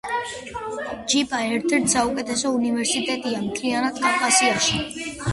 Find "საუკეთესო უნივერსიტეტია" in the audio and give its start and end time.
1.95-3.41